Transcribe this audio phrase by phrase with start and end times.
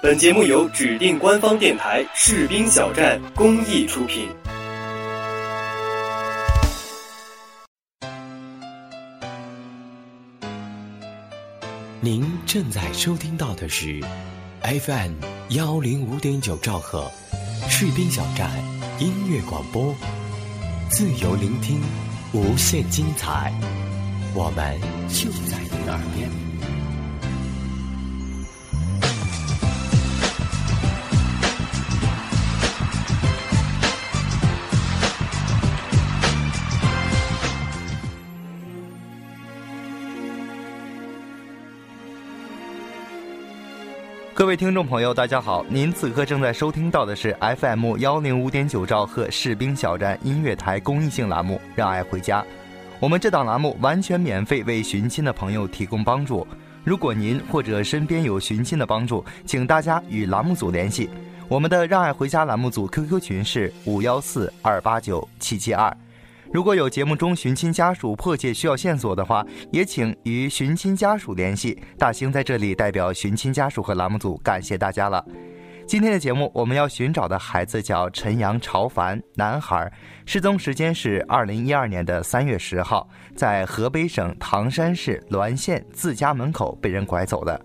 [0.00, 4.28] 本节目由指定官方电台士兵小站公益出品。
[12.00, 14.00] 您正在收听到的是
[14.62, 15.14] FM
[15.48, 17.10] 幺零五点九兆赫
[17.68, 18.48] 士兵小站
[19.00, 19.92] 音乐广播，
[20.88, 21.82] 自由聆听，
[22.32, 23.52] 无限精彩，
[24.32, 26.47] 我们就在你耳边。
[44.38, 45.66] 各位听众朋友，大家好！
[45.68, 52.40] 您此刻正在收听到的是 FM 幺零五点九兆赫士兵小站音乐台公益性栏目《让爱回家》。
[53.00, 56.46] 我们这档栏目完全免费为寻亲的朋友提供帮助。
[56.84, 61.10] 如果您或者身边有寻亲的帮助，请大家与栏目组联系。
[61.48, 65.92] 我们的“让爱回家”栏目组 QQ 群是五幺四二八九七七二。
[66.50, 71.78] 如果有节目中寻亲家属迫切需要线索的话，也请与寻亲家属联系。
[71.98, 75.24] 大兴在这里代表寻亲家属和栏目组感谢大家了。
[75.86, 79.90] 今天的节目我们要寻找的孩子叫陈阳朝凡，男孩，
[80.24, 87.60] 失踪时间是二零一二年的三月十号，在河北省唐山市滦县自家门口被人拐走的。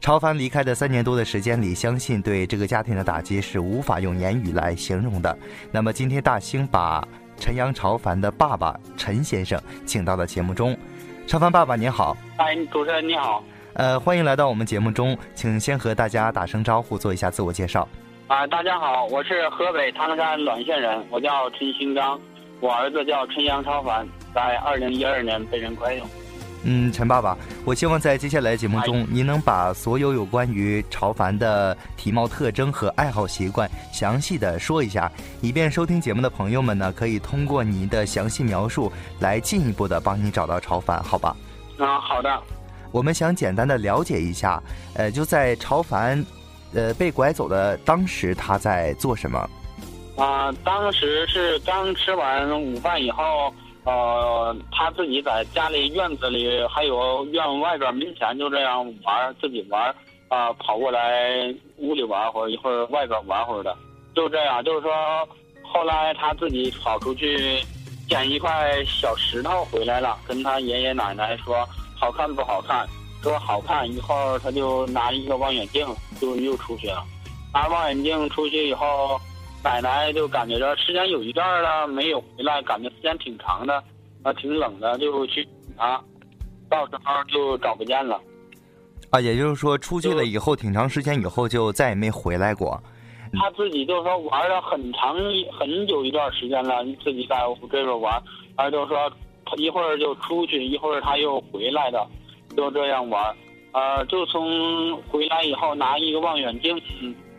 [0.00, 5.38] 朝凡离开的三年多的时间里，相信对这个家庭的打击是无法用言语来形容的。
[5.70, 7.06] 那么今天大兴把。
[7.42, 10.78] 陈阳朝凡的爸爸陈先生，请到了节目中。
[11.26, 13.42] 朝凡爸爸您好，哎，主持人你好，
[13.74, 17.88] 呃，欢迎来到我们节目中，请先和大家打声招呼，做一下自我介绍。
[18.28, 22.16] 啊，大家好，我是河北唐山滦县人，我叫陈兴刚，
[22.60, 26.06] 我儿子叫陈阳朝凡，在二零一二年被人拐走。
[26.64, 41.36] 嗯，陈爸爸，我希望在接下来节目中，您能把所有有关于朝凡的体貌特征和爱好习惯详细的说一下，以便收听节目的朋友们呢，可以通过您的详细描述来进一步的帮你找到朝凡，好吧？
[41.78, 42.42] 啊，好的。
[42.92, 44.62] 我们想简单的了解一下，
[44.94, 46.24] 呃，就在朝凡，
[46.74, 49.50] 呃，被拐走的当时，他在做什么？
[50.16, 53.52] 啊，当时是刚吃完午饭以后。
[53.84, 59.92] 呃，他自己在家里院子里，还有院外边门前就这样玩，自己玩，
[60.28, 63.76] 啊，跑过来屋里玩会儿，一会儿外边玩会儿的，
[64.14, 64.62] 就这样。
[64.62, 64.92] 就是说，
[65.64, 67.60] 后来他自己跑出去
[68.08, 72.86] 捡一块小石头回来了，跟他爷爷奶奶说好看不好看，
[73.20, 73.90] 说好看。
[73.90, 75.84] 一会他就拿一个望远镜，
[76.20, 77.02] 就又出去了。
[77.52, 79.20] 拿望远镜出去以后。
[79.64, 83.82] 奶奶就感觉着时间有一段了没有回来，感觉时间挺长的，
[84.24, 85.46] 啊，挺冷的，就去
[85.76, 86.02] 啊，
[86.68, 88.20] 到时候就找不见了。
[89.10, 92.80] 啊，也就是说出去了以后，挺长时间以后就再也没回来过。
[93.34, 95.16] 他自己就说玩了很长
[95.58, 97.38] 很久一段时间了，自己在
[97.70, 98.20] 这边玩，
[98.56, 99.10] 他就说
[99.56, 102.04] 一会儿就出去，一会儿他又回来的，
[102.56, 103.34] 就这样玩。
[103.72, 106.76] 呃，就从回来以后拿一个望远镜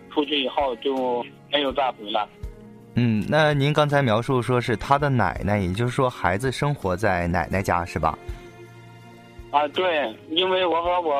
[0.09, 1.22] 出去以后就。
[1.53, 2.27] 没有再回来。
[2.95, 8.17] 嗯，那您刚才描述说是他的奶奶，也就是说孩子生活在奶奶家是吧？
[9.51, 11.13] 啊，对，因为我和我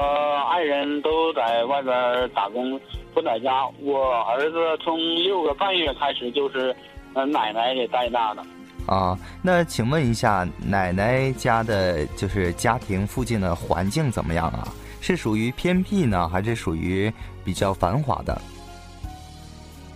[0.51, 1.94] 爱人都在外边
[2.33, 2.79] 打工，
[3.13, 3.67] 不在家。
[3.79, 6.75] 我儿子从六个半月开始就是
[7.13, 8.44] 呃奶奶给带大的。
[8.88, 14.67] 啊，那请问一下，奶奶家的就是家庭附近的环境怎么样啊？
[15.00, 17.11] 是属于偏僻呢，还是属于
[17.45, 18.41] 比较繁华的？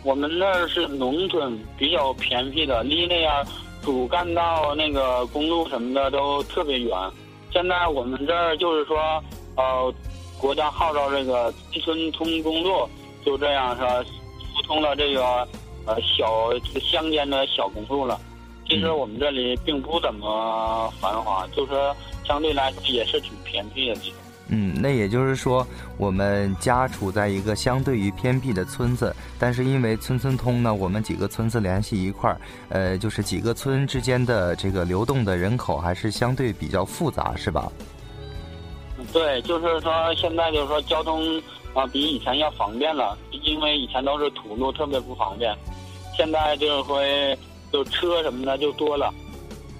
[0.03, 3.45] 我们那儿是农村，比较偏僻的，离那样
[3.81, 6.95] 主干道那个公路什么的都特别远。
[7.51, 8.97] 现在我们这儿就是说，
[9.55, 9.93] 呃，
[10.39, 12.87] 国家号召这个农村通公路，
[13.25, 14.03] 就这样是吧？
[14.55, 15.47] 疏通了这个
[15.85, 18.19] 呃小乡间的小公路了。
[18.69, 21.73] 其实我们这里并不怎么繁华，就是
[22.25, 24.19] 相对来说也是挺偏僻的地方。
[24.49, 25.67] 嗯，那也就是说，
[25.97, 32.39] 我们家处在一个相对于偏僻的村子，但是因为村村通呢，我们几个村子联系一块儿，
[32.69, 37.69] 呃，就是几个村之间的这个流动的人口还是相对比较复杂，是吧？
[39.11, 41.21] 对，就是说现在就是说交通
[41.73, 45.53] 啊比以前要方便了，因为以前都是土路，特别不方便，
[46.15, 47.37] 现在就是会
[47.69, 49.13] 就车什么的就多了。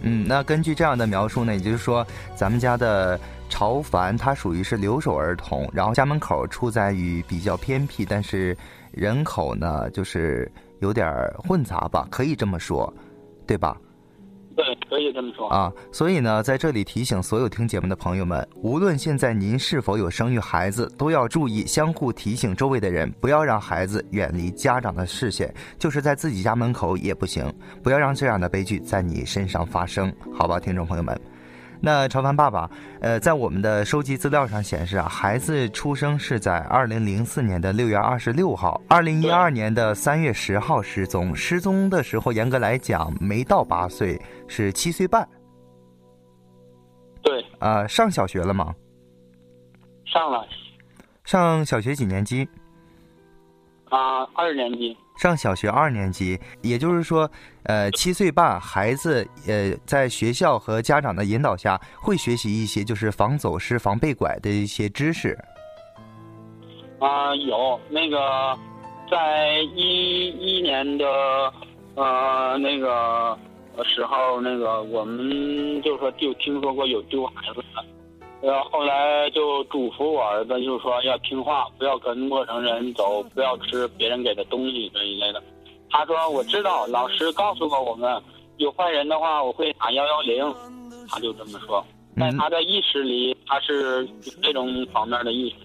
[0.02, 2.06] 嗯，那根据这样的描述呢，也就是说
[2.36, 3.18] 咱们家的。
[3.50, 8.56] 朝凡他属于是留守儿童，然后家门口处在于比较偏僻，但是
[8.92, 11.08] 人口呢就是有点
[11.38, 12.94] 混杂吧，可以这么说，
[13.46, 13.78] 对吧？
[14.56, 15.72] 对，可以这么说啊。
[15.92, 27.54] 所以呢，在这里提醒所有听节目的朋友们，无论现在您是否有生育孩子，都要注意相互提醒周围的人，不要让孩子远离家长的视线，就是在自己家门口也不行，
[27.84, 31.16] 不要让这样的悲剧在你身上发生，好吧，听众朋友们。
[31.80, 32.70] 那超凡爸爸，
[33.02, 41.36] 呃，在我们的收集资料上显示啊，孩子出生是在二零零四年的六月二十六号，二零一二年的三月十号失踪。
[41.36, 45.28] 失踪的时候，严格来讲没到八岁，是七岁半。
[47.22, 47.46] 对。
[47.60, 48.74] 呃，上小学了吗？
[50.06, 50.48] 上了。
[51.24, 52.48] 上小学几年级？
[53.90, 54.96] 啊，二年级。
[55.18, 57.30] 上小学二年级，也就是说，
[57.64, 65.36] 呃，七岁半，孩子呃，在学校和家长的引导下，会学习一些就是防走失、防被拐的一些知识。
[67.00, 68.56] 啊，有那个，
[69.10, 71.06] 在一一年的
[71.96, 73.36] 呃那个
[73.86, 77.97] 时候，那个我们就说就听说过有丢孩子的。
[78.42, 85.42] 呃，后来就嘱咐我儿子，就是说要听话，不要跟陌生人走，不要吃别人给的东西这一类的。
[85.90, 88.22] 他说：“我知道，老师告诉过我们，
[88.58, 90.56] 有坏人的话，我会打幺幺零。”
[91.10, 91.84] 他就这么说，
[92.18, 94.08] 在他的意识里，他是
[94.44, 95.56] 这种方面的意识。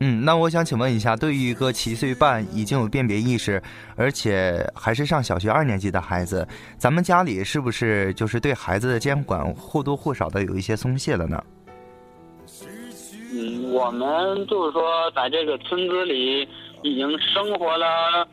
[0.00, 3.62] 嗯，那我想请问一下，对于一个七岁半已经有辨别意识，
[3.96, 6.46] 而且还是上小学二年级的孩子，
[6.76, 11.42] 咱们家里是不是就是对孩子的监管或多或少的有一些松懈了呢？
[13.40, 16.46] 嗯，我们就是说，在这个村子里
[16.82, 18.28] 已经生活了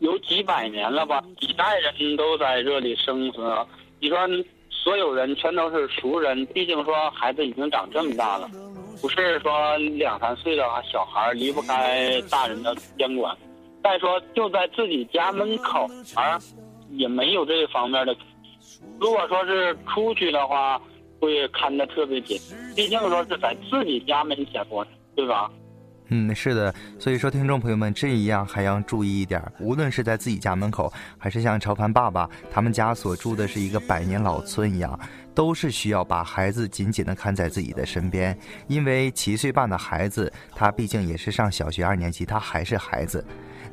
[0.00, 3.66] 有几百年了吧，几代人都在这里生活。
[4.00, 4.18] 你说，
[4.68, 8.50] 所有人全都是熟人，毕竟说孩子已经长这么大了，
[9.00, 13.36] 不是说两三岁的小孩离不开大人的监管。
[13.82, 15.86] 再说，就在自己家门口
[16.16, 16.40] 儿，
[16.90, 18.16] 也没有这方面的。
[18.98, 20.82] 如果说是出去的话。
[21.24, 22.38] 会看得特别紧，
[22.76, 24.86] 毕竟说是在自己家门前过，
[25.16, 25.50] 对吧？
[26.08, 26.72] 嗯，是的。
[26.98, 29.42] 所以说，听众朋友们，这一样还要注意一点。
[29.58, 35.00] 无论是在自己家门口，还是像超凡爸爸他们家所住的是一个百年老村一样，
[35.34, 38.38] 都是需要把孩子紧紧的看在自己的身边。
[38.68, 43.24] 因为七岁半的孩子，他毕竟也是上小学二年级，他还是孩子。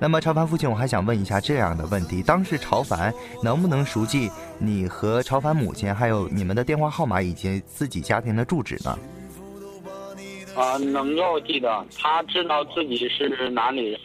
[0.01, 3.13] 那么，超凡父亲，我还想问一下这样的问题：当时超凡
[3.43, 8.97] 能不能熟记你和超凡母亲，还有你们的电话号码以及自己家庭的住址呢？
[10.55, 13.99] 啊，能够记得，他知道自己是哪里人，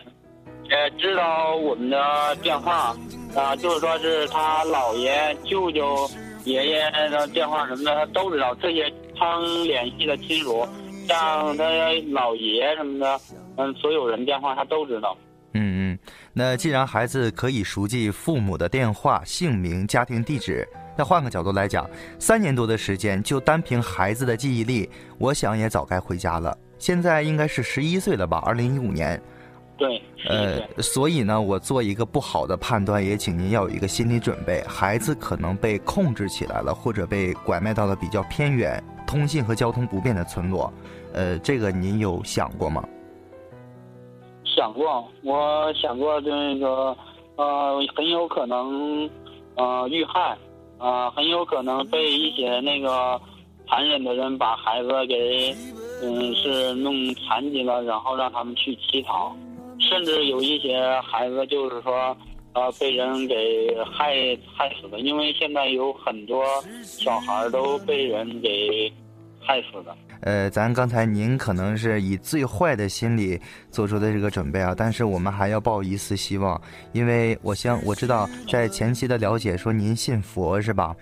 [0.69, 2.95] 也知道我们的电话，
[3.35, 6.07] 啊，就是说是他姥爷、舅舅、
[6.45, 8.55] 爷爷的电话什么的，他都知道。
[8.57, 10.63] 这些常联系的亲属，
[11.09, 11.65] 像他
[12.13, 13.19] 姥爷什么的，
[13.57, 15.17] 嗯，所有人电话他都知道。
[15.59, 15.86] 嗯嗯，
[16.39, 21.89] 那既然孩子可以熟记父母的电话、姓名、家庭地址，那换个角度来讲，
[22.19, 24.87] 三年多的时间就单凭孩子的记忆力，
[25.17, 26.55] 我想也早该回家了。
[26.79, 28.43] 现在应该是十一岁了吧？
[28.45, 29.19] 二零一五年。
[29.79, 30.03] 对。
[30.29, 40.71] 呃，所以呢，我做一个不好的判断，也请您要有一个心理准备，孩子可能被控制起来了，或者被拐卖到了比较偏远、通信和交通不便的村落。
[41.15, 42.87] 呃，这个您有想过吗？
[44.57, 46.97] 想过，我想过这个，
[47.37, 49.09] 呃，很有可能，
[49.55, 50.35] 呃，遇害，
[50.79, 53.21] 啊，很有可能被一些那个
[53.69, 55.55] 残忍的人把孩子给，
[56.03, 59.37] 嗯，是弄残疾了，然后让他们去乞讨，
[59.79, 62.17] 甚至有一些孩子就是说，
[62.55, 64.17] 呃，被人给害
[64.57, 66.43] 害死的，因为现在有很多
[66.83, 68.91] 小孩都被人给
[69.39, 69.95] 害死的。
[70.21, 76.61] 呃，咱刚才您可能是以最坏的心理做出的这个准备啊，但是我们还要抱一丝希望，
[76.93, 80.95] 因为我相我知道在前期的了解说您信佛是吧？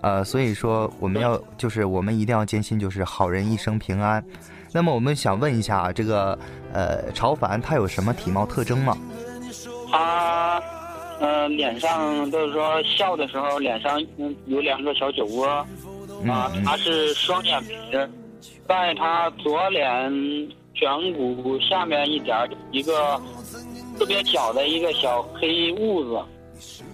[0.00, 4.24] 呃，所以说我们要就是我们一定要坚信就是好人一生平安。
[4.72, 6.36] 那么我们想问一下这个
[6.72, 8.96] 呃朝凡他有什么体貌特征吗？
[9.90, 10.60] 他
[11.20, 14.02] 呃脸上就是说笑的时候脸上
[14.46, 15.46] 有两个小酒窝
[16.26, 17.74] 啊，他是双眼皮。
[18.68, 20.10] 在他左脸
[20.74, 23.20] 颧骨下面一点一个
[23.98, 26.24] 特别小的一个小黑痦子，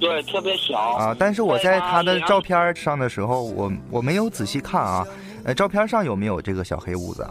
[0.01, 1.15] 对，特别小啊。
[1.19, 5.07] 但是我在他的照片上的时候，我我没有仔细看啊。
[5.45, 7.25] 呃，照片上有没有这个小黑痦子？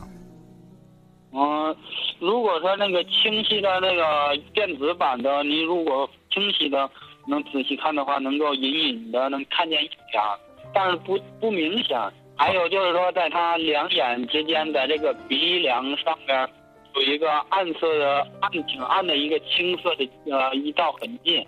[1.34, 1.76] 嗯，
[2.20, 6.90] 如果说那个清晰的那个电子版的，你如果清晰的
[7.28, 10.24] 能仔细看的话，能够隐隐的能看见一点，
[10.74, 12.00] 但是不不明显。
[12.38, 16.48] 还有就是说，在他两眼之间，在这个鼻梁上面，
[16.94, 21.46] 有一个暗色的暗挺暗的一个青色的呃一道痕迹，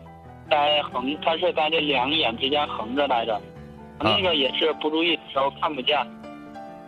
[0.50, 3.39] 在横，他是在这两眼之间横着来着。
[4.01, 5.98] 那个也是不注意的时候看不见。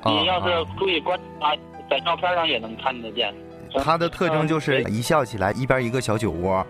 [0.06, 1.56] 你要是注意观察，
[1.90, 3.34] 在照片上也能看得见。
[3.84, 6.66] 它的特征就是一笑起来一边一个小酒窝，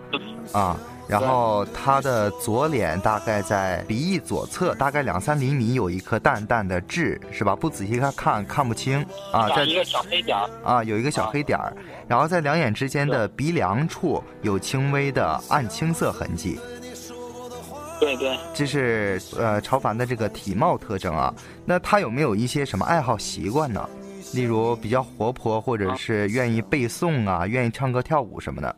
[0.53, 0.75] 啊，
[1.11, 7.53] 然后他的左脸大概在鼻翼左侧大概两三厘米有一颗淡淡的痣，是吧？
[7.53, 9.49] 不仔细看看看不清啊。
[9.49, 11.75] 在一个小黑点儿啊，有一个小黑点儿，
[12.07, 16.57] 然后在两眼之间的鼻梁处有轻微的暗青色痕迹。
[17.99, 21.33] 对对，这是呃超凡的这个体貌特征啊。
[21.65, 23.87] 那他有没有一些什么爱好习惯呢？
[24.33, 28.73] 例如比较活泼，或者是愿意背诵啊，愿意唱歌跳舞什么的。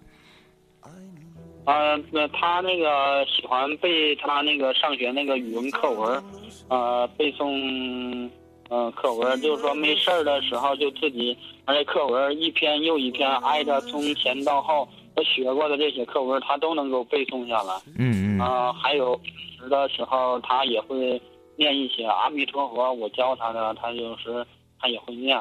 [1.65, 6.23] 啊，那他那个喜欢背他那个上学那个语文课文，
[6.69, 8.29] 呃，背诵，
[8.69, 17.73] 呃，课文，就是说没事儿的时候就自己把这课文一篇又一篇挨着从前到后他学过的这些课文，他都能够背诵下来。
[17.97, 18.39] 嗯嗯。
[18.39, 21.21] 啊，还有平时的时候他也会
[21.55, 24.45] 念一些阿弥陀佛，我教他的，他就是。
[24.85, 25.39] 他也会念，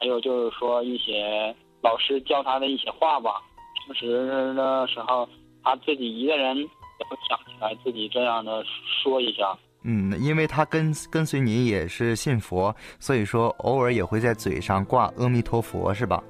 [0.00, 3.40] 还有就是说一些老师教他的一些话吧。
[3.86, 5.28] 平时的时候，
[5.62, 8.62] 他自己一个人也会想起来自己这样的
[9.02, 9.56] 说一下。
[9.82, 16.22] 嗯，因为他跟跟随您也是信佛，所以说偶尔也会在嘴上挂阿弥陀佛，是吧？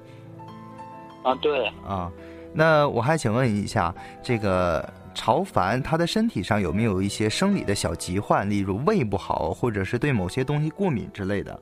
[1.23, 1.67] 啊，对。
[1.85, 2.09] 啊，
[2.53, 11.61] 那我还想问一下，这个朝凡他的身体上有没有一些生理的小疾患，例如胃不好，或者是对某些东西过敏之类的？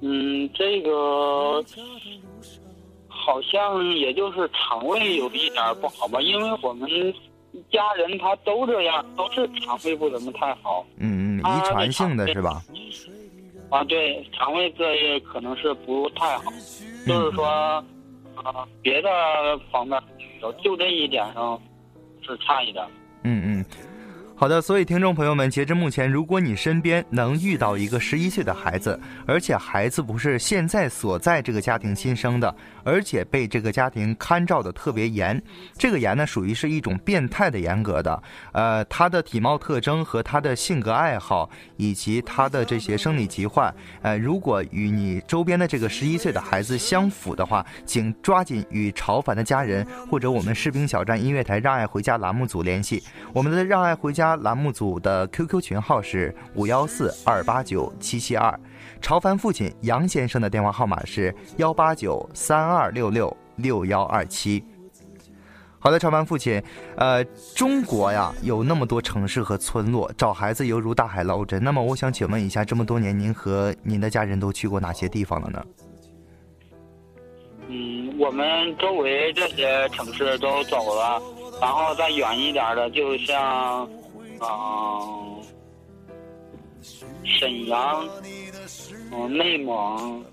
[0.00, 1.62] 嗯，这个
[3.26, 6.88] 好像也就是肠胃有一点不好吧，因为我们
[7.72, 10.86] 家人他都这样，都是肠胃不怎么太好。
[10.98, 12.62] 嗯嗯，遗传性的是吧？
[13.68, 16.44] 啊，对，肠胃这也可能是不太好，
[17.04, 17.44] 就是说，
[18.36, 19.08] 啊，别的
[19.72, 20.00] 方面
[20.40, 21.60] 有，就这一点上
[22.22, 22.86] 是差一点。
[23.24, 23.55] 嗯嗯。
[24.38, 35.42] 好的，所以听众朋友们，截至目前，如果你身边能遇到一个十一岁的孩子，而且孩子不是现在所在这个家庭新生的，而且被这个家庭看照的特别严，
[35.78, 53.02] 这个严呢属于是一种变态的严格的，呃，他的体貌特征和他的性格爱好以及他的这些生理疾患，呃，如果与你周边的这个十一岁的孩子相符的话，请抓紧与潮凡的家人或者我们士兵小站音乐台让爱回家栏目组联系，
[53.32, 54.25] 我们的让爱回家。
[54.36, 58.58] 栏目组的 QQ 群号是五幺四二八九七七二，
[59.00, 64.64] 潮凡父亲杨先生的电话号码是幺八九三二六六六幺二七。
[65.78, 66.60] 好的，潮凡父亲，
[66.96, 67.22] 呃，
[67.54, 71.62] 中国呀有那么多城市和村落，找孩子犹如大海捞针。
[71.62, 75.64] 那么我想请问一下，这么多年您和您的家人都去过哪些地方了呢？
[77.68, 81.22] 嗯，我们周围这些城市都走了，
[81.60, 83.88] 然后再远一点的，就像。
[84.40, 85.42] 嗯，
[87.24, 88.06] 沈阳，
[89.12, 90.24] 嗯，内蒙，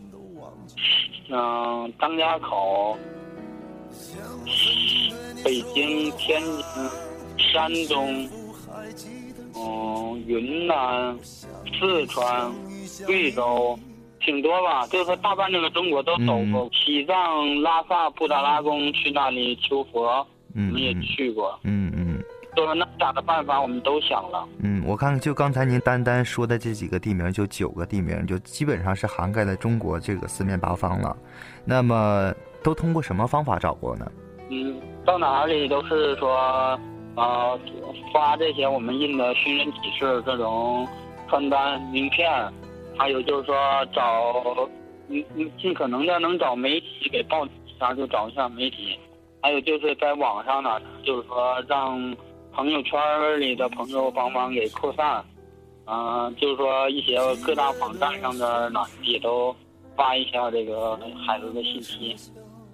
[1.29, 2.98] 嗯，张家口，
[5.43, 6.63] 北京、天津、
[7.38, 8.29] 山东，
[9.55, 11.17] 嗯，云南、
[11.79, 12.51] 四川、
[13.05, 13.77] 贵州，
[14.19, 14.88] 挺多吧？
[14.88, 16.69] 就是大半这个中国都走过。
[16.72, 21.60] 西藏拉萨布达拉宫去那里求佛，我们也去过。
[22.55, 24.48] 说那咋的办法，我们都想了。
[24.60, 31.15] 嗯，我看就刚才您单单说的这几个地名，就九个地名，就基本上是涵盖了中国这个四面八方了。
[31.65, 32.33] 那么
[32.63, 34.12] 都通过什么方法找过呢？
[34.50, 36.79] 嗯，到哪里都是说，
[37.15, 37.60] 呃，
[38.13, 40.88] 发这些我们印的寻人启事这种
[41.29, 42.29] 传单、名片，
[42.98, 43.55] 还有就是说
[43.93, 44.33] 找，
[45.10, 49.00] 嗯嗯，尽可能的能找媒体给报一下就找一下媒体，
[49.41, 52.15] 还有就是在网上呢，就是说让。
[52.53, 53.00] 朋友圈
[53.41, 55.24] 里的朋友帮忙给扩散，
[55.86, 59.55] 嗯，就是说一些各大网站上的呢也都
[59.95, 62.15] 发一下这个孩子的信息。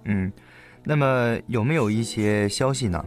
[0.04, 0.30] 嗯，
[0.84, 3.04] 那么有没有一些消息呢？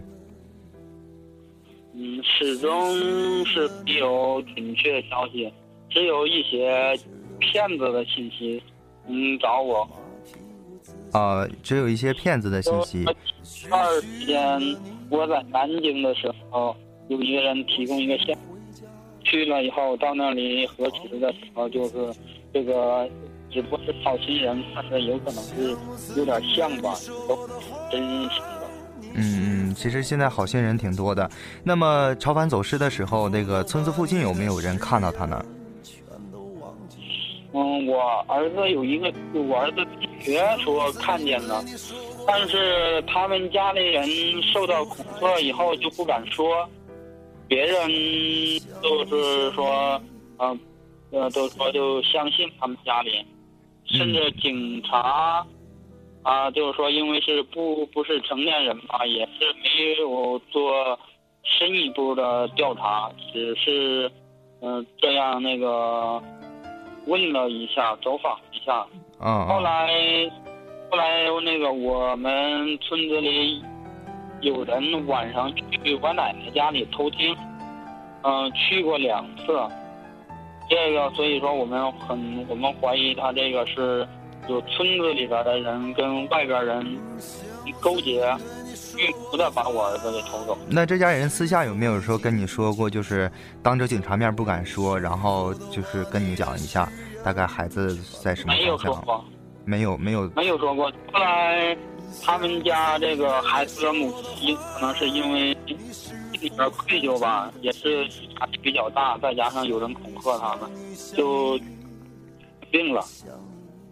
[1.96, 5.52] 嗯，始终是没有准确消息，
[5.90, 6.98] 只有一些
[7.40, 8.62] 骗子的信息，
[9.08, 9.88] 嗯，找我。
[11.12, 13.06] 啊，只有一些骗子的信息。
[13.70, 14.60] 二天
[15.14, 16.76] 我在南京的时候，
[17.08, 18.36] 有一个人提供一个线，
[19.24, 22.12] 去了以后到那里核实的时候，就是
[22.52, 23.08] 这个
[23.52, 25.78] 只不过是好心人，但是有可能是
[26.18, 26.96] 有点像吧，
[27.28, 27.48] 都
[27.92, 28.64] 真实的。
[29.14, 31.30] 嗯嗯，其实现在好心人挺多的。
[31.64, 35.46] 那么超凡走失的时候，那个村子附近有没有人看到他呢？
[37.54, 41.64] 嗯，我儿子有一个，我儿子同学说看见了，
[42.26, 44.08] 但是他们家里人
[44.44, 46.68] 受到恐吓以后就不敢说。
[47.48, 47.88] 别人
[48.82, 50.02] 就是说，
[50.40, 50.60] 嗯、
[51.12, 53.24] 呃，都说就相信他们家里，
[53.86, 55.46] 甚至警察
[56.24, 60.98] 啊，就是说因为是不不是成年人嘛，也是没有做
[61.44, 64.10] 深一步的调查，只是
[64.62, 66.24] 嗯、呃这样那个
[67.06, 68.84] 问了一下，走访一下。
[69.20, 69.92] 嗯嗯后来，
[70.94, 73.64] 后来那个我们村子里
[74.42, 77.36] 有人晚上去我奶奶家里偷听，
[78.22, 79.46] 嗯、去过两次。
[80.70, 84.08] 这个所以说我们很我们怀疑他这个是
[84.48, 86.96] 有村子里边的人跟外边人
[87.82, 88.22] 勾结，
[88.96, 90.56] 意图的把我儿子给偷走。
[90.70, 93.32] 那这家人私下有没有说跟你说过，就是
[93.64, 96.88] 当着警察面不敢说，然后就是跟你讲一下，
[97.26, 98.78] 大概孩子在什么没有？
[98.78, 99.26] 说过，
[99.66, 100.30] 没有，没有。
[100.36, 100.92] 没有说过。
[101.12, 101.78] 后来
[102.24, 105.58] 他们家这个孩子的母亲可能是因为
[105.92, 108.04] 心里边愧疚吧，也是
[108.40, 110.70] 压力比较大，再加上有人恐吓他们，
[111.16, 111.60] 就
[112.70, 113.04] 病了。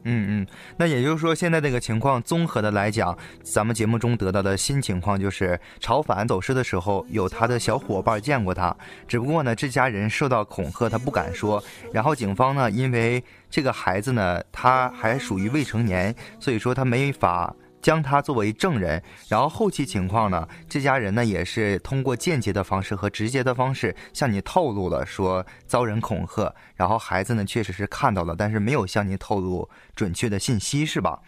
[0.03, 8.75] 嗯嗯，那也就是说，现在这个情况综合的来讲，咱们节目中得到的新情况就是，朝反走失的时候，有他的小伙伴见过他，
[9.07, 11.63] 只不过呢，这家人受到恐吓，他不敢说。
[11.93, 17.55] 然后警方呢，因为这个孩子呢，他还属于未成年，所以说他没法。
[17.81, 31.19] 将他作为证人，然后后期情况呢，这家人呢也是通过间接的方式和直接的方式向你透露了说遭人恐吓，然后孩子呢确实是看到了，但是没有向您透露准确的信息，是吧？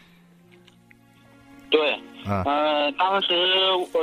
[1.70, 3.28] 对，嗯呃，当时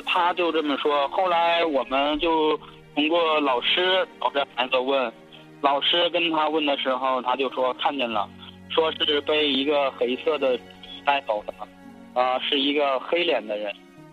[0.04, 2.59] 他就这么说，后来我们就
[2.97, 5.12] 通过老师找这孩子问，
[5.61, 8.28] 老师跟他问的时候，他就说看见了，
[8.71, 10.59] 说是被一个黑色的
[11.04, 11.54] 带走的，
[12.14, 13.73] 啊、是一个黑脸的人。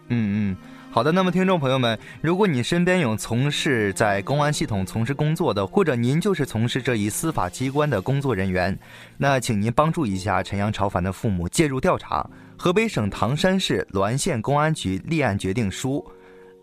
[0.09, 0.57] 嗯嗯，
[0.91, 1.11] 好的。
[1.11, 8.77] 那么，听众朋友们，如果你身边有从事在公安系统从事工作的，或者您就是从事这一司法机关的工作人员，
[9.17, 12.29] 那请您帮助一下陈阳朝凡的父母介入调查。
[12.57, 16.03] 河北省唐山市滦县公安局立案决定书，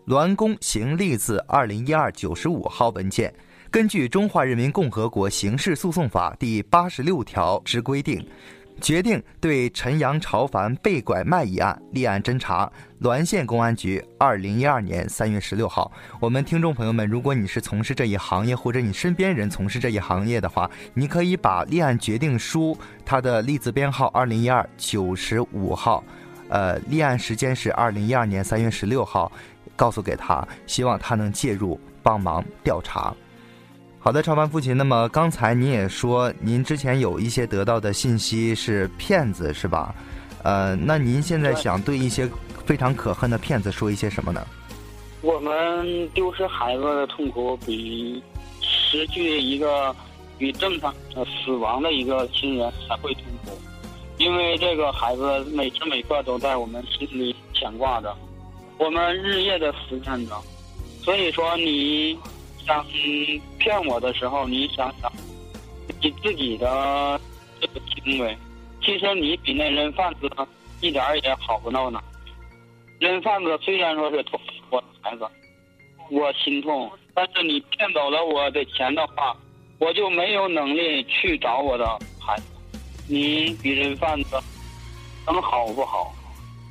[0.07, 3.33] 滦公行立字二零一二九十五号文件。
[3.71, 8.25] 根据《中华人民共和国刑事诉讼法》第八十六条之规定，
[8.81, 12.71] 决定对陈阳朝凡被拐卖一案立案侦查。
[13.01, 26.03] 滦县公安局二零一二年三月十六号，我们听众朋友们，如果你是从事这一行业，或者你身边人从事这一行业的话，你可以把立案决定书它的例子编号二零一二九十五号，
[26.49, 29.31] 呃，立案时间是二零一二年三月十六号，
[29.75, 33.13] 告诉给他，希望他能介入帮忙调查。
[34.05, 34.77] 好的，超凡父亲。
[34.77, 39.95] 那么刚才您也说，您之前有一些得到的信息是骗子，是吧？
[40.43, 42.29] 呃，那您现在想对一些
[42.67, 44.45] 非常可恨的骗子说一些什么呢？
[45.21, 48.21] 我们丢失孩子的痛苦比
[48.61, 49.95] 失去一个
[50.37, 53.59] 比正常呃死亡的一个亲人还会痛苦，
[54.19, 58.15] 因为这个孩子每时每刻都在我们心里牵挂着，
[58.77, 60.39] 我们日夜的思念着。
[61.01, 62.15] 所以说，你
[62.65, 62.85] 想
[63.59, 65.11] 骗我的时候，你想想
[66.01, 67.19] 你自己的
[67.61, 68.37] 这个行为，
[68.81, 70.29] 其实你比那人贩子
[70.81, 72.03] 一点儿也好不到哪。
[72.99, 75.27] 人贩子虽然说是偷我的孩子，
[76.09, 79.35] 我心痛，但是你骗走了我的钱的话，
[79.79, 81.85] 我就没有能力去找我的
[82.19, 82.43] 孩子。
[83.07, 84.41] 你比人贩子
[85.27, 86.13] 能好不好？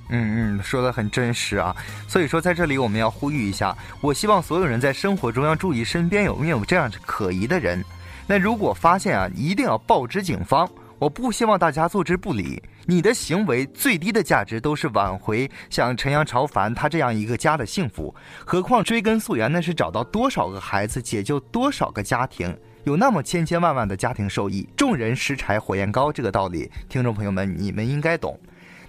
[0.09, 1.75] 嗯嗯，说的很真实啊。
[2.07, 7.85] 所以说，在这里我们要呼吁一下，我希望所有人在生活中要注意身边有没有这样可疑的人。
[8.27, 10.69] 那如果发现啊，一定要报知警方。
[11.01, 12.63] 我不希望大家坐之不理。
[12.87, 18.15] 你的行为最低的价值都是挽回像陈阳朝凡他这样一个家的幸福，
[18.45, 22.57] 何况追根溯源，那是找到多少个孩子，解救多少个家庭。
[22.85, 28.39] 有那么千千万万的家庭受益，众人拾柴火焰高这个道理，听众朋友们你们应该懂。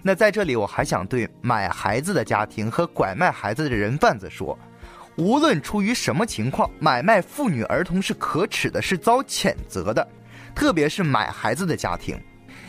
[0.07, 4.55] 那在这里，我还想对买孩子的家庭和拐卖孩子的人贩子说，
[5.15, 10.07] 无论出于什么情况，买卖妇女儿童是可耻的，是遭谴责的。
[10.53, 12.15] 特别是买孩子的家庭，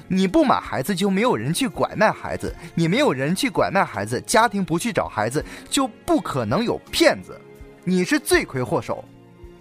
[0.09, 7.39] 你不买孩子就没有人去拐卖孩子，你没有人去拐卖孩子，家庭不去找孩子，就不可能有骗子，
[7.85, 9.05] 你是罪魁祸首。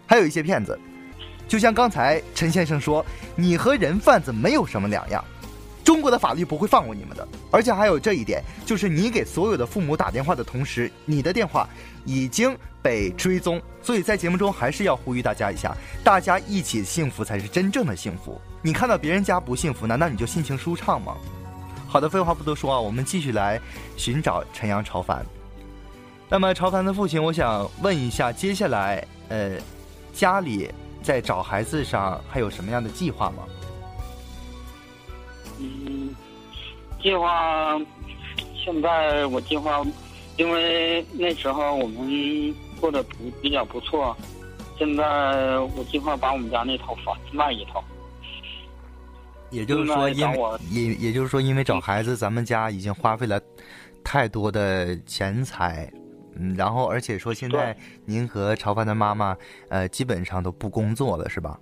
[0.05, 0.79] 还有一些骗子，
[1.45, 5.21] 就像刚才陈先生说，你和人贩子没有什么两样。
[5.85, 11.69] 中国的法律不会放过你们的，而且还有这一点，就是你给所有的父母打电话的同时，你的电话
[12.05, 13.61] 已经被追踪。
[13.83, 18.41] 所以在节目中还是要呼吁大家一下，大家一起幸福才是真正的幸福。
[18.63, 21.15] 你看到别人家不幸福，难道你就心情舒畅吗？
[21.87, 23.61] 好的，废话不多说啊，我们继续来
[23.95, 25.23] 寻找陈阳朝凡。
[26.27, 29.51] 那么朝凡的父亲，我想问一下，接下来呃，
[30.11, 30.67] 家里
[31.03, 33.43] 在找孩子上还有什么样的计划吗？
[35.59, 36.15] 嗯，
[37.01, 37.79] 计划
[38.55, 39.85] 现在我计划，
[40.37, 44.15] 因为那时候我们过得比比较不错，
[44.77, 47.83] 现在我计划把我们家那套房子卖一套。
[49.51, 50.39] 也就是说，因为
[50.69, 53.39] 也也就是说，因为找孩子，咱们家已经花费了
[54.03, 55.89] 太多的钱财，
[56.35, 59.37] 嗯，然后而且说现在您和潮凡的妈妈，
[59.69, 61.57] 呃，基本上都不工作了，是吧？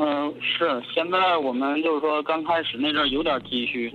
[0.00, 0.82] 嗯，是。
[0.92, 3.92] 现在我们就是说，刚开始那阵有点积蓄，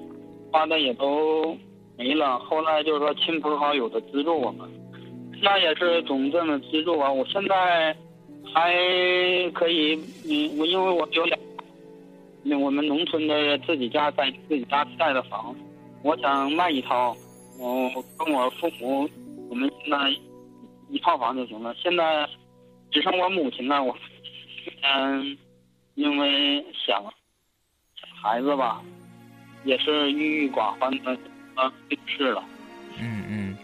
[0.51, 1.57] 花的也都
[1.97, 2.39] 没了。
[2.39, 4.69] 后来就是说，亲朋好友的资助我们，
[5.41, 7.11] 那也是总这么资助啊。
[7.11, 7.95] 我现在
[8.53, 8.73] 还
[9.53, 11.39] 可以，嗯，我因为我有两。
[12.41, 15.53] 那我们农村的自己家在自己家盖的房，
[16.03, 17.15] 我想卖一套，
[17.59, 19.09] 我跟我父母，
[19.49, 20.09] 我们现在
[20.89, 21.75] 一套房就行了。
[21.75, 22.27] 现在
[22.91, 23.93] 只剩我母亲了，我
[24.81, 25.37] 嗯，
[25.99, 27.03] 因为想
[28.23, 28.81] 孩子吧，
[29.65, 31.11] 也是郁郁寡欢的
[31.55, 32.41] 啊病逝了。
[32.97, 33.57] 嗯嗯。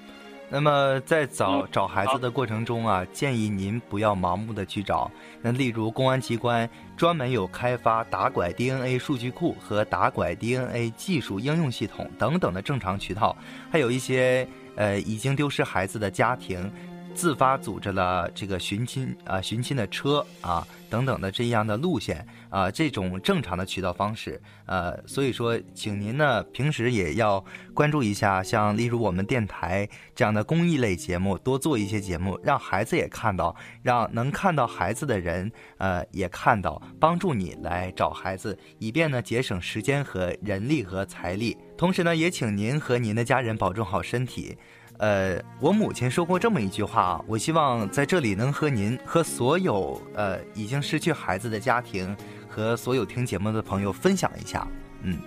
[0.50, 5.10] 那么在找找孩子的过程中啊，建议您不要盲目的去找。
[5.41, 13.34] 那例如公安机关专门有开发打拐 DNA 数据库和打拐 DNA 技术应用系统等等的正常渠道，
[13.71, 14.45] 还有一些
[14.76, 16.69] 呃已经丢失孩子的家庭。
[17.15, 41.58] 自发组织了这个寻亲啊，寻亲的车啊等等的这样的路线啊，这种正常的渠道方式，呃，所以说，请您呢平时也要关注一下，像例如我们电台这样的公益类节目，多做一些节目，让孩子也看到，让能看到孩子的人，呃，也看到，帮助你来找孩子，以便呢节省时间和人力和财力。
[41.78, 44.58] 同时呢，也请您和您的家人保重好身体。
[44.97, 52.15] 呃，我母亲说过这么一句话啊，我希望在这里能和您和所有呃已经失去孩子的家庭
[52.47, 54.65] 和所有听节目的朋友分享一下。
[55.01, 55.17] 嗯，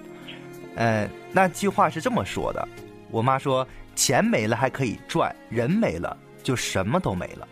[0.75, 2.67] 呃，那句话是这么说的，
[3.11, 7.49] 我妈说钱没了还可以赚，人没了就什么都没了。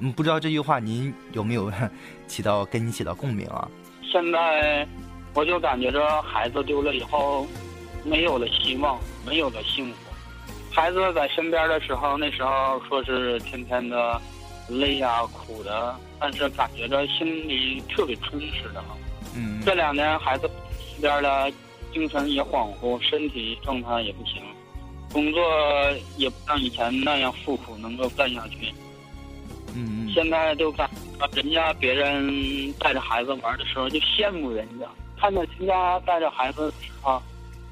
[0.00, 1.70] 嗯，不知道这句话您有没有
[2.26, 3.68] 起到跟你起到共鸣啊？
[4.02, 4.88] 现在
[5.34, 7.46] 我就感觉着孩子丢了以后，
[8.02, 10.07] 没有了希望，没有了幸福。
[10.78, 14.20] 孩子在身边的时候，那时候说是天天的
[14.68, 18.80] 累呀、苦的，但是感觉着心里特别充实的。
[19.34, 19.60] 嗯。
[19.66, 20.48] 这两年孩子
[20.92, 21.52] 身边的
[21.92, 24.40] 精神也恍惚，身体状态也不行，
[25.12, 25.42] 工作
[26.16, 28.72] 也不像以前那样富苦，能够干下去。
[29.74, 30.12] 嗯嗯。
[30.14, 30.88] 现在就感
[31.34, 34.86] 人家别人带着孩子玩的时候，就羡慕人家；
[35.20, 37.20] 看到人家带着孩子的时候，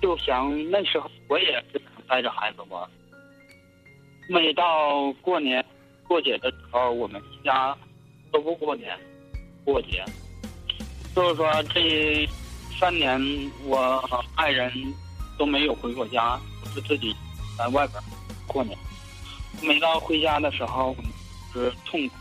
[0.03, 2.89] 就想那时候我也是带着孩子玩。
[4.29, 5.65] 每到过年
[6.07, 7.77] 过节的时候，我们家
[8.33, 8.99] 都不过年
[9.65, 10.05] 过节。
[11.15, 12.29] 就是说，这
[12.79, 13.19] 三年
[13.65, 14.71] 我和爱人
[15.39, 16.39] 都没有回过家，
[16.75, 17.15] 是自己
[17.57, 18.03] 在外边
[18.47, 18.77] 过年。
[19.63, 20.95] 每到回家的时候，
[21.53, 22.15] 是痛苦。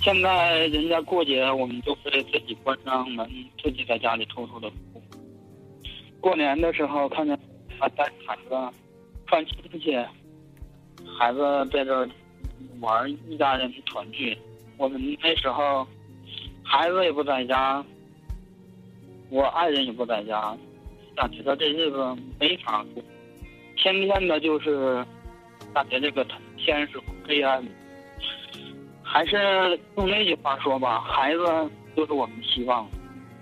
[0.00, 3.30] 现在人家过节，我们就会自己关上门，
[3.62, 5.02] 自己在家里偷偷的哭。
[6.20, 7.38] 过年的时候，看见
[7.82, 8.50] 他带孩子
[9.26, 9.96] 串亲戚。
[11.18, 11.40] 孩子
[11.72, 12.08] 在这
[12.78, 14.38] 玩，一家人团聚。
[14.76, 15.84] 我们那时候，
[16.62, 17.84] 孩子也不在家，
[19.30, 20.56] 我爱人也不在家，
[21.16, 23.02] 感觉到这日子没法过，
[23.76, 25.04] 天天的就是
[25.74, 26.24] 感觉这个
[26.56, 27.70] 天是黑暗的。
[29.02, 29.36] 还是
[29.96, 31.42] 用那句话说吧，孩子
[31.96, 32.88] 就是我们希望，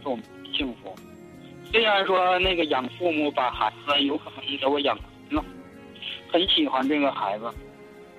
[0.02, 0.24] 是我们
[0.54, 0.94] 幸福。
[1.72, 5.44] 虽然说那个养父母把孩子有可能给我养疼了。
[6.32, 7.44] 很喜欢这个孩子，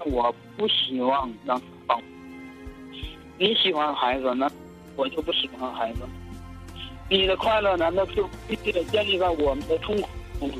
[0.05, 2.01] 我不希望让他帮。
[3.37, 4.49] 你喜欢孩子，那
[4.95, 6.01] 我就不喜欢孩子。
[7.09, 10.09] 你的快乐难道就必须得建立在我们的痛苦
[10.39, 10.55] 中吗？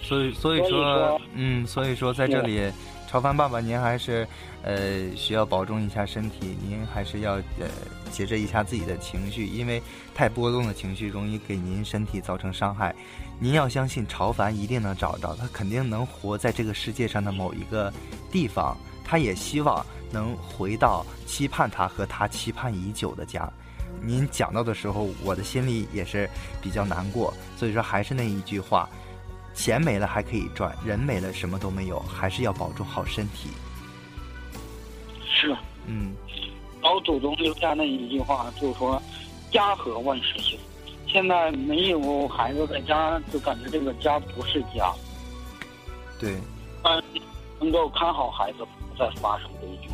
[0.00, 2.70] 所以，所以说，嗯，所以说，在这里，
[3.12, 4.26] 超凡爸爸，您还是
[4.62, 7.68] 呃需要保重一下身体，您还是要呃
[8.10, 9.82] 节制一下自己的情绪，因为
[10.14, 12.94] 太波动的情绪容易给您身体造成伤害。
[13.38, 17.92] 您要相信朝凡一定能找着，他肯定能活在这个世界上的某一个
[18.30, 18.74] 地方。
[19.04, 23.46] 他也希望能回到期盼他和他期盼已久的家。
[24.00, 26.26] 您讲到的时候，我的心里也是
[26.62, 27.34] 比较难过。
[27.58, 28.88] 所以说，还是那一句话：
[29.54, 33.50] 钱没了还可以赚，人没了什么都没有，还是要保重好身体。
[35.24, 36.12] 是，嗯，
[36.80, 39.00] 老祖宗留下那一句话，就是说：
[39.50, 40.58] 家和万事兴。
[41.06, 44.92] 现在没有孩子在家，就感觉这个家不是家。
[46.18, 46.36] 对。
[46.84, 47.02] 嗯，
[47.60, 49.88] 能够看好孩子，不再发生悲剧。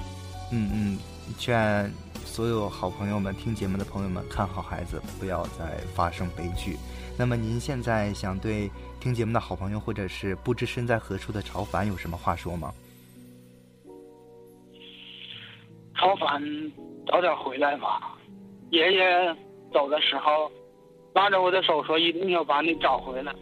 [0.52, 0.98] 嗯嗯，
[1.38, 1.92] 劝
[2.24, 6.78] 所有好朋友们、听节目的朋友们看好孩子，不要再发生悲剧。
[7.18, 12.72] 那么您现在想对听节目的好朋友，或者是不知身在何处的朝凡有什么话说吗？
[15.96, 16.40] 朝凡，
[17.08, 18.16] 早点回来吧。
[18.70, 19.36] 爷爷
[19.72, 20.48] 走的时候，
[21.12, 23.34] 拉着我的手说：“一定要把你找回来。”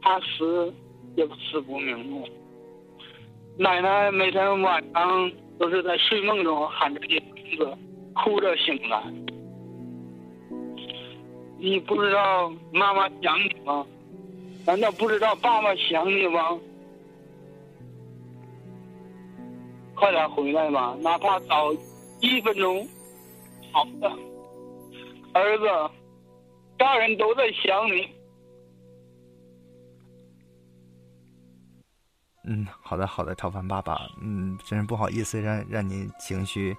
[0.00, 0.72] 他死
[1.16, 2.28] 也死不瞑目。
[3.58, 7.76] 奶奶每天晚上都是在睡梦中喊着你名字，
[8.14, 9.02] 哭着醒来。
[11.64, 13.86] 你不知道妈妈想你吗？
[14.66, 16.60] 难道不知道爸爸想你吗？
[19.94, 21.72] 快点回来吧，哪怕早
[22.20, 22.86] 一分钟。
[23.72, 24.10] 好的，
[25.32, 25.64] 儿子，
[26.76, 28.10] 大人都在想你。
[32.46, 36.76] 嗯，好的，好的，超凡爸爸，嗯，真是不好意思让让您情绪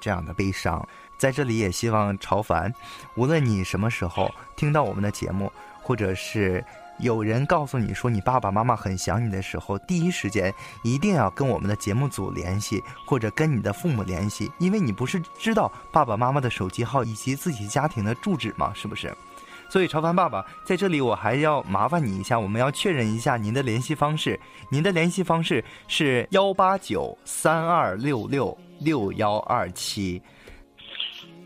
[0.00, 0.84] 这样的悲伤，
[1.18, 2.72] 在这里也希望超凡，
[3.16, 5.50] 无论你什么时候听到我们的节目，
[5.82, 6.64] 或者是
[6.98, 18.72] 有人告诉你说你爸爸妈妈很想你的时候，第一时间一定要跟我们的节目组联系，或者跟你的父母联系，因为你不是知道爸爸妈妈的手机号以及自己家庭的住址吗？
[18.74, 19.14] 是不是？
[19.66, 24.38] 所以，超凡爸爸在这里，我还要麻烦你一下，我们要确认一下您的联系方式。
[24.68, 30.22] 您的联系方式是幺八九三二六六六幺二七。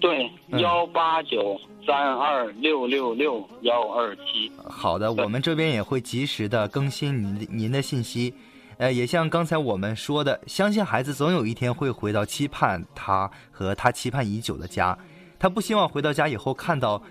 [0.00, 4.50] 对，幺八九三二六六六幺二七。
[4.68, 8.34] 好的，我们这边也会及时的更新您您的信息。
[8.78, 14.96] 呃，也像刚才我们说的，相信孩子总有一天会回到期盼他和他期盼已久的家。
[15.38, 17.02] 他不希望回到家以后看到。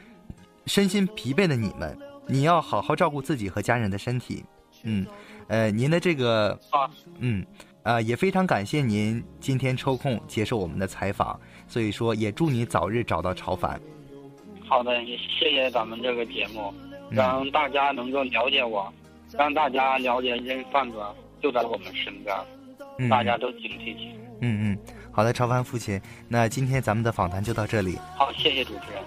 [0.66, 4.44] 身心疲惫的你们，你要好好照顾自己和家人的身体。
[4.84, 5.08] 嗯，
[5.48, 6.60] 呃，您的这个，
[7.20, 7.46] 嗯，
[7.84, 11.40] 啊，也非常感谢您今天抽空接受我们的采访。
[11.68, 13.80] 所以说，也祝你早日找到潮凡。
[14.68, 16.74] 好的，也谢谢咱们这个节目，
[17.10, 18.92] 让大家能够了解我，
[19.32, 20.98] 让大家了解人贩子
[21.42, 24.12] 就在我们身边，大家都警惕起。
[24.42, 24.78] 嗯嗯，
[25.12, 27.98] 好的，潮凡父亲，那今天咱们的访谈就到这里。
[28.18, 29.02] 好，谢谢主持人。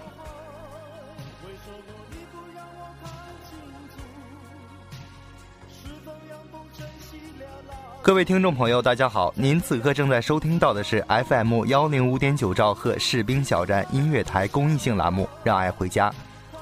[8.03, 9.31] 各位听众朋友，大家好！
[9.37, 16.09] 您此刻正在收听到的是 FM 幺零五点九兆赫士兵小站音乐台公益性栏目《让爱回家》。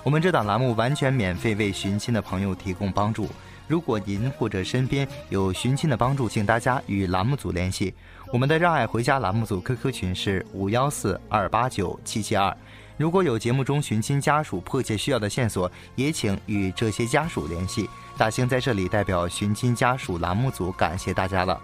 [0.03, 3.29] 我们这档栏目完全免费为寻亲的朋友提供帮助。
[3.69, 7.93] 如果您或者身边有寻亲的帮助，请大家与栏目组联系。
[8.33, 12.55] 我们的《让爱回家》栏目组 QQ 群是五幺四二八九七七二。
[12.97, 17.89] 如果有节目中寻亲家属迫切需要的线索，也请与这些家属联系。
[18.19, 21.57] 大兴在这里代表寻亲家属栏目组感谢大家了。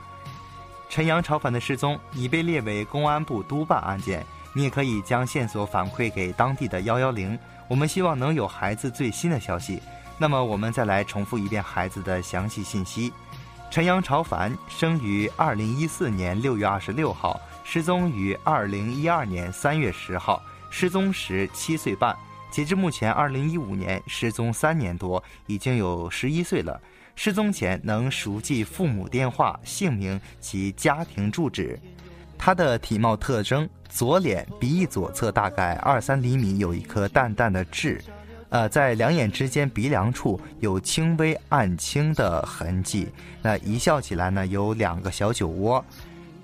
[0.88, 7.38] 陈阳朝凡的失踪已被列为公安部督办案件，你也可以将线索反馈给当地的幺幺零。
[7.68, 9.82] 我们希望能有孩子最新的消息。
[10.18, 13.12] 那么我们再来重复一遍孩子的详细信息：
[13.70, 20.42] 陈阳朝凡生于二零一四年六月二十六号，失踪于二零一二年三月十号。
[20.70, 22.16] 失踪时七岁半，
[22.56, 26.82] 截至目前，二零一五年失踪三年多，已经有十一岁了。
[27.14, 31.78] 失踪前能熟记父母电话、姓名及家庭住址。
[32.38, 38.02] 他的体貌特征：左脸鼻翼左侧大概二三厘米有一颗淡淡的痣，
[38.48, 43.10] 呃，在两眼之间鼻梁处有轻微暗青的痕迹。
[43.42, 45.84] 那一笑起来呢，有两个小酒窝。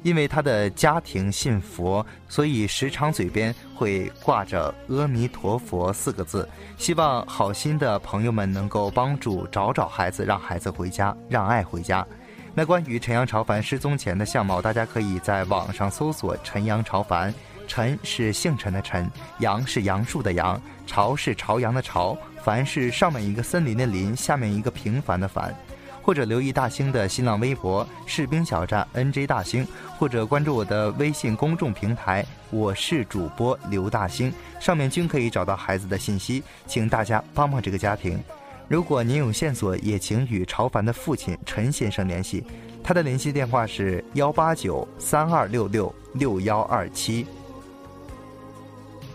[0.04, 6.48] 因为他的家庭信佛，所以时常嘴边会挂着“阿弥陀佛”四个字。
[6.78, 12.06] 希望好心的朋友们能够帮助找找孩子，让孩子回家，让爱回家。
[12.54, 17.34] 那关于陈阳朝凡失踪前的相貌，大家可以在网上搜索“陈阳朝凡”。
[17.68, 19.10] 陈是姓陈的陈，
[19.40, 25.56] 杨是杨树的杨，朝是朝阳的朝，凡是上面一个森林的林，下面一个平凡的凡。
[26.02, 36.44] 或者留意大兴的新浪微博“士兵小站 NJ 大兴”，或者关注我的微信公众平台“我是主播刘大兴”，上面均可以找到孩子的信息。
[36.66, 38.20] 请大家帮帮这个家庭。
[38.68, 42.44] 如果您有线索，也请与朝凡的父亲陈先生联系，
[42.84, 47.26] 他的联系电话是幺八九三二六六六幺二七。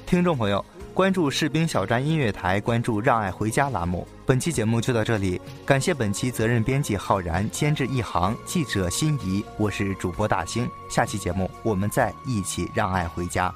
[0.07, 0.65] 听众朋友。
[0.97, 4.09] 关注士兵小站音乐台，关注让爱回家栏目。
[4.25, 10.67] 本期节目就到这里，感谢本期责任编辑浩然，监制一行，记者心怡，我是主播大兴。
[10.89, 13.55] 下期节目我们再一起让爱回家。